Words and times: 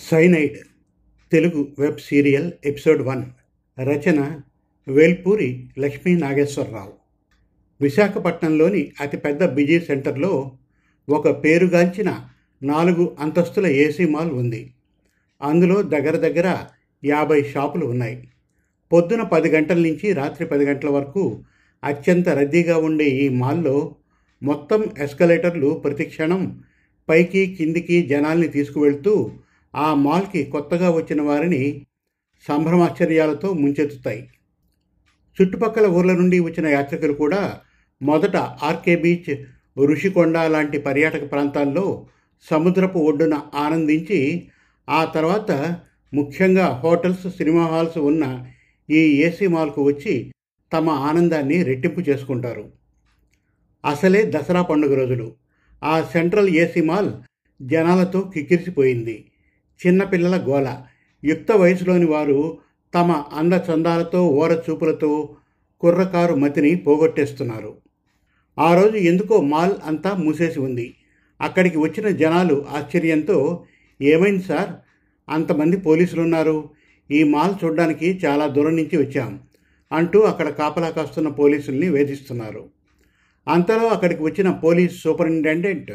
Cyanide 0.00 0.58
Telugu 1.32 1.68
web 1.78 1.98
serial 1.98 2.52
episode 2.64 3.02
one 3.02 3.24
రచన 3.80 4.40
వేల్పూరి 4.88 5.70
లక్ష్మీ 5.78 6.16
నాగేశ్వరరావు. 6.16 6.92
విశాఖపట్నంలోని 7.80 8.92
అతిపెద్ద 9.00 9.44
busy 9.44 9.80
సెంటర్లో 9.80 10.52
ఒక 11.08 11.44
పేరుగాంచిన 11.44 12.26
నాలుగు 12.62 13.16
అంతస్తుల 13.20 13.66
ఏసీ 13.66 14.06
మాల్ 14.06 14.32
ఉంది. 14.32 14.74
అందులో 15.42 15.82
దగ్గర 15.82 16.16
దగ్గర 16.16 16.58
యాభై 17.04 17.42
షాపులు 17.42 17.86
ఉన్నాయి. 17.86 18.28
పొద్దున 18.92 19.22
పది 19.22 19.48
గంటల 19.48 19.78
నుంచి 19.78 20.12
రాత్రి 20.12 20.46
పది 20.46 20.64
గంటల 20.64 20.90
వరకు 20.90 21.44
అత్యంత 21.84 22.28
రద్దీగా 22.28 22.78
ఉండే 22.78 23.04
ఈ 23.04 23.28
మాల్లో 23.28 23.96
మొత్తం 24.42 24.84
ఎస్కలేటర్లు 24.98 25.70
ప్రతి 25.70 26.04
క్షణం 26.04 26.62
పైకి 27.08 27.54
కిందికి 27.58 28.02
జనాల్ని 28.02 28.48
తీసుకువెళ్తూ 28.48 29.32
ఆ 29.74 29.94
మాల్కి 29.94 30.44
కొత్తగా 30.44 30.90
వచ్చిన 30.90 31.22
వారిని 31.22 31.86
సంభ్రమాశ్చర్యాలతో 32.48 33.52
ముంచెత్తుతాయి. 33.52 34.28
చుట్టుపక్కల 35.42 35.86
ఊర్ల 35.86 36.12
నుండి 36.12 36.40
వచ్చిన 36.40 36.66
యాత్రికులు 36.66 37.12
కూడా 37.12 37.60
మొదట 38.02 38.36
ఆర్కే 38.36 38.96
బీచ్ 38.96 39.44
ఋషికొండ 39.86 40.38
లాంటి 40.38 40.78
పర్యాటక 40.78 41.30
ప్రాంతాల్లో 41.30 42.06
సముద్రపు 42.50 42.98
ఒడ్డున 42.98 43.40
ఆనందించి 43.54 44.48
ఆ 44.88 45.04
తర్వాత 45.04 45.80
ముఖ్యంగా 46.14 46.66
హోటల్స్ 46.66 47.36
సినిమా 47.36 47.66
హాల్స్ 47.66 47.98
ఉన్న 47.98 48.46
ఈ 48.90 49.22
ఏసీ 49.22 49.46
మాల్కు 49.46 49.82
వచ్చి 49.82 50.32
తమ 50.72 50.90
ఆనందాన్ని 50.90 51.62
రెట్టింపు 51.62 52.00
చేసుకుంటారు. 52.00 52.72
అసలే 53.84 54.32
దసరా 54.34 54.62
పండుగ 54.62 54.94
రోజులు. 54.94 55.34
ఆ 55.82 56.02
సెంట్రల్ 56.02 56.48
ఏసీ 56.48 56.80
మాల్ 56.80 57.12
జనాలతో 57.62 58.20
కిక్కిరిసిపోయింది. 58.20 59.29
చిన్నపిల్లల 59.86 60.46
గోల. 60.48 60.82
యుక్త 61.24 61.52
వయసులోని 61.52 62.06
వారు 62.06 62.58
తమ 62.94 63.24
అందచందాలతో 63.32 64.28
ఓరచూపులతో 64.28 65.36
కుర్రకారు 65.80 66.34
మతిని 66.34 66.74
పోగొట్టేస్తున్నారు. 66.74 67.78
ఆ 68.58 68.74
రోజు 68.74 68.96
ఎందుకో 68.96 69.40
మాల్ 69.40 69.74
అంతా 69.84 70.14
మూసేసి 70.14 70.60
ఉంది. 70.60 70.94
అక్కడికి 71.40 71.78
వచ్చిన 71.78 72.08
జనాలు 72.08 72.66
ఆశ్చర్యంతో 72.70 73.64
ఏమైంది 74.02 74.42
సార్? 74.42 74.70
అంతమంది 75.28 75.76
పోలీసులు 75.76 76.22
ఉన్నారు 76.22 76.70
ఈ 77.10 77.24
మాల్ 77.24 77.64
చూడడానికి 77.64 78.20
చాలా 78.24 78.46
దూరం 78.46 78.76
నుంచి 78.76 78.96
వచ్చాం 78.96 79.40
అంటూ 79.92 80.20
అక్కడ 80.20 80.48
కాపలా 80.48 80.90
కాస్తున్న 80.90 81.28
పోలీసుల్ని 81.28 81.88
వేధిస్తున్నారు. 81.88 82.68
అంతలో 83.48 83.86
అక్కడికి 83.86 84.22
వచ్చిన 84.22 84.50
పోలీస్ 84.50 85.02
సూపరింటెండెంట్ 85.02 85.92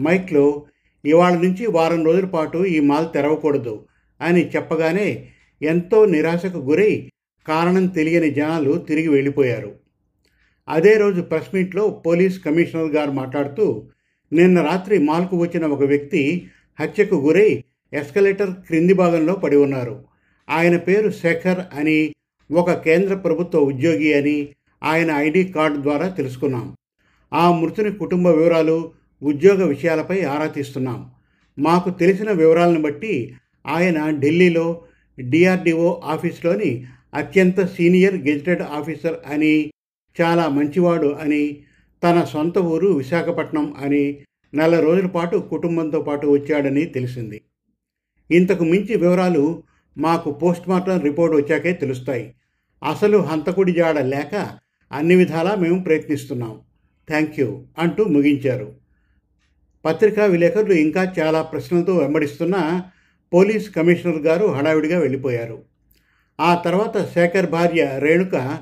మైక్లో 0.00 0.66
ఇవాళ 1.06 1.34
నుంచి 1.34 1.66
వారం 1.66 2.04
రోజుల 2.04 2.24
పాటు 2.24 2.58
ఈ 2.58 2.80
మాల్ 2.80 3.06
తెరవకూడదు 3.14 3.86
అని 4.20 4.48
చెప్పగానే 4.48 5.28
ఎంతో 5.62 6.04
నిరాశకు 6.04 6.58
గురై 6.58 7.10
కారణం 7.46 7.86
తెలియని 7.86 8.30
జనాలు 8.30 8.78
తిరిగి 8.78 9.08
వెళ్ళిపోయారు. 9.08 9.74
అదే 10.68 10.96
రోజు 10.96 11.20
ప్రెస్ 11.20 11.54
మీట్లో 11.54 11.88
పోలీస్ 11.88 12.44
కమిషనర్ 12.44 12.90
గారు 12.90 13.10
మాట్లాడుతూ 13.10 13.88
నిన్న 14.32 14.62
రాత్రి 14.62 14.98
మాల్కు 14.98 15.36
వచ్చిన 15.36 15.66
ఒక 15.66 15.82
వ్యక్తి 15.82 16.46
హత్యకు 16.80 17.14
గురై 17.14 17.64
ఎస్కలేటర్ 17.92 18.50
క్రింది 18.50 18.92
భాగంలో 18.92 19.34
పడి 19.34 19.56
ఉన్నారు. 19.56 20.04
ఆయన 20.50 20.76
పేరు 20.76 21.10
శేఖర్ 21.10 21.60
అని 21.74 22.14
ఒక 22.52 22.72
కేంద్ర 22.72 23.14
ప్రభుత్వ 23.14 23.58
ఉద్యోగి 23.58 24.14
అని 24.14 24.48
ఆయన 24.82 25.10
ఐడి 25.10 25.44
కార్డు 25.44 25.82
ద్వారా 25.82 26.08
తెలుసుకున్నాం. 26.08 26.76
ఆ 27.32 27.60
మృతుని 27.60 27.92
కుటుంబ 27.92 28.26
వివరాలు 28.28 28.92
ఉద్యోగ 29.24 29.64
విషయాలపై 29.64 30.22
ఆరా 30.22 30.46
తీస్తున్నాం. 30.46 31.10
మాకు 31.58 31.90
తెలిసిన 31.90 32.30
వివరాలను 32.30 32.82
బట్టి 32.82 33.34
ఆయన 33.66 34.18
ఢిల్లీలో 34.18 34.82
డిఆర్డిఓ 35.18 36.00
ఆఫీస్లోని 36.04 36.84
అత్యంత 37.14 37.66
సీనియర్ 37.66 38.14
గెజిటెడ్ 38.14 38.62
ఆఫీసర్ 38.62 39.14
అని 39.26 39.70
చాలా 40.20 40.48
మంచివాడు 40.48 41.06
అని 41.06 41.60
తన 42.04 42.24
సొంత 42.24 42.58
ఊరు 42.58 42.88
విశాఖపట్నం 42.88 43.74
అని 43.78 44.20
నెల 44.54 44.80
రోజుల 44.80 45.06
పాటు 45.06 45.36
కుటుంబంతో 45.36 46.00
పాటు 46.02 46.26
వచ్చాడని 46.26 46.84
తెలిసింది. 46.84 47.40
ఇంతకు 48.30 48.64
మించి 48.64 48.96
వివరాలు 48.96 49.62
మాకు 49.98 50.30
పోస్ట్ 50.30 50.68
మార్టం 50.68 51.00
రిపోర్ట్ 51.00 51.36
వచ్చాకే 51.36 51.72
తెలుస్తాయి. 51.72 52.34
అసలు 52.84 53.18
హంతకుడి 53.18 53.72
జాడ 53.72 53.98
లేక 53.98 54.50
అన్ని 54.92 55.14
విధాలా 55.14 55.54
మేము 55.54 55.82
ప్రయత్నిస్తున్నాం. 55.82 56.60
థ్యాంక్ 57.08 57.40
యూ 57.40 57.62
అంటూ 57.78 58.04
ముగించారు. 58.04 58.83
పత్రికా 59.84 60.24
విలేకరులు 60.24 60.72
ఇంకా 60.72 61.12
చాలా 61.18 61.42
ప్రశ్నలతో 61.42 61.96
వెంబడిస్తున్న 61.96 62.82
పోలీస్ 63.32 63.70
కమిషనర్ 63.70 64.18
గారు 64.18 64.46
హడావిడిగా 64.46 64.98
వెళ్ళిపోయారు. 64.98 65.62
ఆ 66.40 66.54
తర్వాత 66.54 66.96
శేఖర్ 67.14 67.46
భార్య 67.46 67.98
రేణుక 67.98 68.58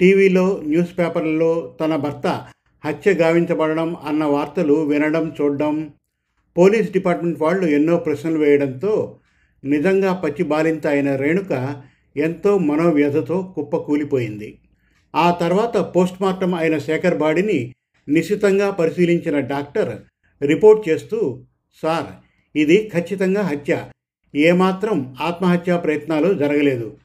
టీవీలో 0.00 0.60
న్యూస్ 0.64 0.98
పేపర్లలో 0.98 1.76
తన 1.80 1.96
భర్త 1.96 2.26
హత్య 2.84 3.12
గావించబడడం 3.12 3.96
అన్న 3.96 4.24
వార్తలు 4.24 4.74
వినడం 4.74 5.32
చూడడం 5.40 5.90
పోలీస్ 6.56 6.92
డిపార్ట్మెంట్ 6.92 7.42
వాళ్ళు 7.42 7.66
ఎన్నో 7.66 7.96
ప్రశ్నలు 7.96 8.38
వేయడంతో 8.38 9.16
నిజంగా 9.64 10.12
పచ్చి 10.12 10.44
బాలింత 10.44 10.86
అయిన 10.86 11.16
రేణుక 11.16 11.82
ఎంతో 12.16 12.58
మనోవ్యధతో 12.58 13.52
కుప్పకూలిపోయింది. 13.56 14.58
ఆ 15.14 15.30
తర్వాత 15.30 15.76
పోస్ట్మార్టం 15.94 16.54
అయిన 16.54 16.78
శేఖర్ 16.78 17.18
బాడీని 17.18 17.74
నిశితంగా 18.08 18.70
పరిశీలించిన 18.70 19.40
డాక్టర్ 19.40 19.92
రిపోర్ట్ 20.42 20.88
చేస్తూ 20.88 21.44
సార్ 21.82 22.06
ఇది 22.56 22.90
ఖచ్చితంగా 22.94 23.42
హత్య. 23.42 23.90
ఏమాత్రం 24.36 25.16
ఆత్మహత్యా 25.20 25.76
ప్రయత్నాలు 25.76 26.34
జరగలేదు. 26.34 26.96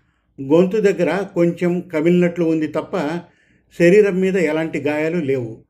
గొంతు 0.42 0.78
దగ్గర 0.78 1.28
కొంచెం 1.34 1.90
కమిలినట్లు 1.94 2.46
ఉంది 2.46 2.68
తప్ప 2.68 2.98
శరీరం 3.80 4.20
మీద 4.20 4.36
ఎలాంటి 4.36 4.80
గాయాలు 4.80 5.18
లేవు. 5.18 5.62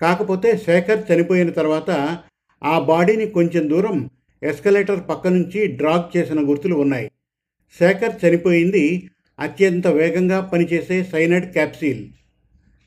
కాకపోతే 0.00 0.56
శేఖర్ 0.56 1.12
చనిపోయిన 1.12 1.50
తర్వాత 1.50 2.18
ఆ 2.64 2.78
బాడీని 2.78 3.26
కొంచెం 3.26 3.70
దూరం 3.70 4.10
ఎస్కలేటర్ 4.42 5.08
పక్క 5.08 5.28
నుంచి 5.28 5.66
డ్రాగ్ 5.66 6.16
చేసిన 6.16 6.50
గుర్తులు 6.50 6.74
ఉన్నాయి. 6.74 7.10
శేఖర్ 7.78 8.24
చనిపోయింది 8.24 9.10
అత్యంత 9.40 9.86
వేగంగా 9.86 10.40
పనిచేసే 10.40 11.04
సైనైడ్ 11.04 11.52
క్యాప్సిల్ 11.52 12.06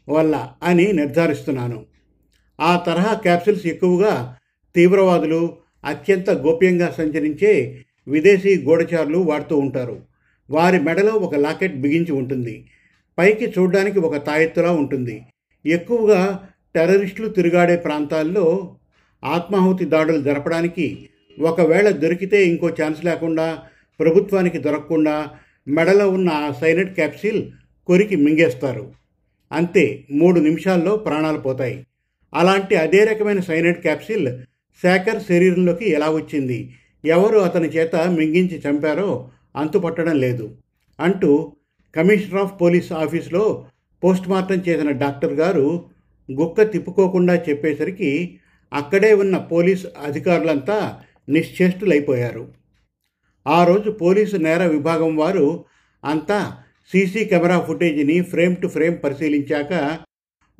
వల్ల 0.09 0.53
అని 0.63 0.93
నిర్ధారిస్తున్నాను. 0.93 1.85
ఆ 2.59 2.83
తరహా 2.87 3.13
క్యాప్సిల్స్ 3.13 3.67
ఎక్కువగా 3.67 4.37
తీవ్రవాదులు 4.75 5.57
అత్యంత 5.85 6.29
గోప్యంగా 6.29 6.95
సంచరించే 6.97 7.81
విదేశీ 8.07 8.63
గూఢచారులు 8.63 9.17
వాడుతూ 9.17 9.57
ఉంటారు. 9.57 10.01
వారి 10.49 10.79
మెడలో 10.79 11.11
ఒక 11.11 11.35
లాకెట్ 11.35 11.75
బిగించి 11.75 12.11
ఉంటుంది. 12.11 12.65
పైకి 13.17 13.45
చూడడానికి 13.45 13.99
ఒక 13.99 14.25
తాయెత్తులా 14.25 14.71
ఉంటుంది. 14.71 15.21
ఎక్కువగా 15.65 16.49
టెర్రరిస్టులు 16.75 17.27
తిరుగాడే 17.27 17.75
ప్రాంతాల్లో 17.75 18.75
ఆత్మాహుతి 19.23 19.85
దాడులు 19.85 20.21
జరపడానికి 20.21 21.09
ఒకవేళ 21.41 21.89
దొరికితే 21.89 22.45
ఇంకో 22.45 22.67
ఛాన్స్ 22.67 23.05
లేకుండా 23.05 23.59
ప్రభుత్వానికి 23.99 24.57
దొరకకుండా 24.57 25.29
మెడలో 25.67 26.09
ఉన్న 26.09 26.29
ఆ 26.29 26.51
సైనట్ 26.51 26.93
క్యాప్సిల్ 26.93 27.51
కొరికి 27.87 28.15
మింగేస్తారు. 28.15 28.93
అంతే 29.51 30.03
మూడు 30.11 30.39
నిమిషాల్లో 30.39 30.97
ప్రాణాలు 30.97 31.37
పోతాయి. 31.37 31.86
అలాంటి 32.33 32.75
అదే 32.75 33.03
రకమైన 33.03 33.39
సైనైడ్ 33.39 33.77
క్యాప్సిల్ 33.77 34.43
శేఖర్ 34.83 35.23
శరీరంలోకి 35.23 35.89
ఎలా 35.89 36.09
వచ్చింది? 36.09 36.73
ఎవరు 37.05 37.39
అతని 37.39 37.67
చేత 37.67 37.95
మింగించి 37.95 38.61
చంపారో 38.67 39.29
అంతుపట్టడం 39.55 40.19
లేదు. 40.19 40.55
అంటూ 40.99 41.53
కమిషనర్ 41.95 42.43
ఆఫ్ 42.43 42.61
పోలీస్ 42.61 42.91
ఆఫీస్లో 42.91 43.65
పోస్ట్మార్టం 44.03 44.63
చేసిన 44.67 44.91
డాక్టర్ 44.91 45.33
గారు 45.33 45.85
గుక్క 46.31 46.61
తిప్పుకోకుండా 46.61 47.35
చెప్పేసరికి 47.35 48.39
అక్కడే 48.73 49.13
ఉన్న 49.13 49.37
పోలీస్ 49.37 49.85
అధికారులంతా 50.03 50.99
నిశ్చేష్టులైపోయారు. 51.29 52.47
ఆ 53.47 53.65
రోజు 53.65 53.89
పోలీసు 53.89 54.35
నేర 54.35 54.65
విభాగం 54.65 55.15
వారు 55.15 55.65
అంతా 56.05 56.57
సీసీ 56.91 57.25
కెమెరా 57.25 57.59
ఫుటేజీని 57.59 58.21
ఫ్రేమ్ 58.21 58.55
టు 58.55 58.67
ఫ్రేమ్ 58.67 58.97
పరిశీలించాక 59.03 59.97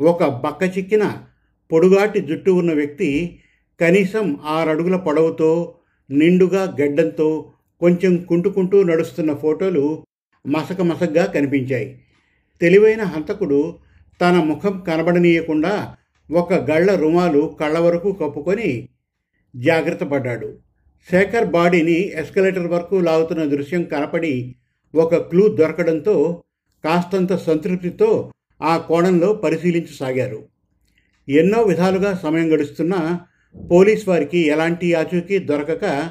ఒక 0.02 0.24
బక్క 0.24 0.78
చిక్కిన 0.78 1.24
పొడుగాటి 1.72 2.22
జుట్టు 2.22 2.52
ఉన్న 2.52 2.74
వ్యక్తి 2.74 3.40
కనీసం 3.80 4.38
ఆరడుగుల 4.46 4.96
పొడవుతో 4.96 5.75
నిండుగా 6.12 6.78
గడ్డంతో 6.81 7.52
కొంచెం 7.80 8.18
కుంటుకుంటూ 8.18 8.84
నడుస్తున్న 8.84 9.34
ఫోటోలు 9.34 10.04
మసక 10.48 10.81
మసగ్గా 10.81 11.25
కనిపించాయి. 11.25 12.02
తెలివైన 12.62 13.04
హంతకుడు 13.04 13.80
తన 14.22 14.34
ముఖం 14.34 14.84
కనబడనీయకుండా 14.88 15.96
ఒక 16.31 16.54
గళ్ళ 16.54 16.96
రుమాలు 16.96 17.58
కళ్ళ 17.60 17.80
వరకు 17.80 18.12
కప్పుకొని 18.12 18.90
జాగ్రత్త 19.56 20.04
పడ్డాడు. 20.04 20.58
శేఖర్ 21.12 21.46
బాడీని 21.46 22.00
ఎస్కలేటర్ 22.16 22.68
వరకు 22.68 22.96
లాగుతున్న 22.96 23.44
దృశ్యం 23.44 23.84
కనపడి 23.84 24.56
ఒక 24.96 25.16
క్లూ 25.16 25.48
దొరకడంతో 25.48 26.44
కాస్తంత 26.84 27.36
సంతృప్తితో 27.36 28.31
ఆ 28.62 28.78
కోణంలో 28.78 29.34
పరిశీలించసాగారు. 29.34 30.56
ఎన్నో 31.29 31.63
విధాలుగా 31.63 32.19
సమయం 32.24 32.53
గడుస్తున్నా 32.53 33.19
పోలీస్ 33.71 34.07
వారికి 34.07 34.39
ఎలాంటి 34.39 34.94
ఆచూకీ 34.94 35.39
దొరకక 35.39 36.09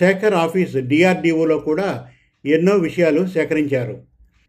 శేఖర్ 0.00 0.34
ఆఫీస్ 0.34 0.76
డిఆర్డీఓలో 0.76 1.58
కూడా 1.58 2.08
ఎన్నో 2.46 2.76
విషయాలు 2.76 3.26
సేకరించారు. 3.26 4.02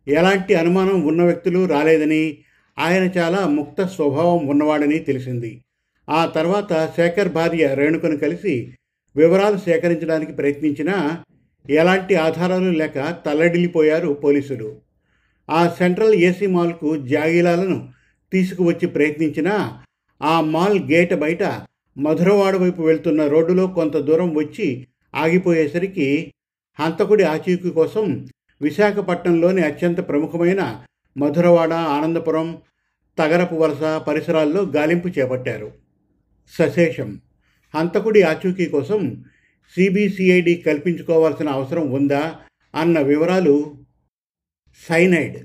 ఎలాంటి 0.07 0.55
అనుమానం 0.55 1.07
ఉన్న 1.07 1.23
వ్యక్తులు 1.23 1.65
రాలేదని 1.65 2.37
ఆయన 2.79 3.11
చాలా 3.17 3.47
ముక్త 3.47 3.85
స్వభావం 3.85 4.47
ఉన్నవాడని 4.47 4.99
తెలిసింది. 4.99 5.61
ఆ 6.09 6.25
తర్వాత 6.25 6.93
శేఖర్ 6.97 7.29
భార్య 7.29 7.75
రేణుకను 7.75 8.17
కలిసి 8.17 8.73
వివరాలు 9.15 9.57
సేకరించడానికి 9.57 10.33
ప్రయత్నించినా 10.33 11.23
ఎలాంటి 11.69 12.15
ఆధారాలు 12.15 12.69
లేక 12.69 13.17
తల్లడిల్లిపోయారు 13.25 14.13
పోలీసులు. 14.13 14.75
ఆ 15.49 15.67
సెంట్రల్ 15.67 16.13
ఏసీ 16.13 16.47
మాల్కు 16.47 16.97
జాగీలాలను 16.97 17.89
తీసుకువచ్చి 18.31 18.87
ప్రయత్నించినా 18.87 19.83
ఆ 20.21 20.41
మాల్ 20.41 20.79
గేట్ 20.79 21.13
బయట 21.13 21.43
మధురవాడ 21.97 22.55
వైపు 22.55 22.81
వెళ్తున్న 22.81 23.27
రోడ్డులో 23.27 23.67
కొంత 23.67 23.97
దూరం 23.97 24.35
వచ్చి 24.35 24.87
ఆగిపోయేసరికి 25.15 26.33
హంతకుడి 26.79 27.23
ఆచూకీ 27.23 27.69
కోసం 27.69 28.27
విశాఖపట్నంలోని 28.61 29.61
అత్యంత 29.61 29.97
ప్రముఖమైన 29.97 30.83
మధురవాడ 31.17 31.73
ఆనందపురం 31.73 32.57
తగరపు 33.17 33.55
వలస 33.55 33.99
పరిసరాల్లో 33.99 34.63
గాలింపు 34.63 35.07
చేపట్టారు. 35.07 35.71
సశేషం. 36.59 37.19
హంతకుడి 37.75 38.21
ఆచూకీ 38.21 38.65
కోసం 38.65 39.23
సిబిసిఐడి 39.75 40.55
కల్పించుకోవాల్సిన 40.55 41.49
అవసరం 41.49 41.91
ఉందా 41.91 42.35
అన్న 42.75 42.99
వివరాలు 42.99 43.75
సైనైడ్ 44.89 45.37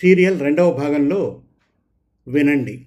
సీరియల్ 0.00 0.40
రెండవ 0.40 0.72
భాగంలో 0.72 1.42
వినండి. 2.28 2.86